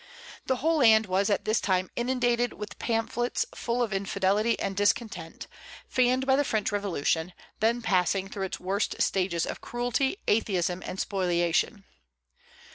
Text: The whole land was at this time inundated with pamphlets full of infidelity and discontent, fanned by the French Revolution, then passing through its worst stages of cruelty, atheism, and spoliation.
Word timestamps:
The 0.47 0.55
whole 0.55 0.77
land 0.79 1.05
was 1.05 1.29
at 1.29 1.45
this 1.45 1.61
time 1.61 1.91
inundated 1.95 2.53
with 2.53 2.79
pamphlets 2.79 3.45
full 3.53 3.83
of 3.83 3.93
infidelity 3.93 4.59
and 4.59 4.75
discontent, 4.75 5.45
fanned 5.87 6.25
by 6.25 6.35
the 6.35 6.43
French 6.43 6.71
Revolution, 6.71 7.33
then 7.59 7.83
passing 7.83 8.27
through 8.27 8.45
its 8.45 8.59
worst 8.59 8.99
stages 8.99 9.45
of 9.45 9.61
cruelty, 9.61 10.17
atheism, 10.27 10.81
and 10.87 10.99
spoliation. 10.99 11.83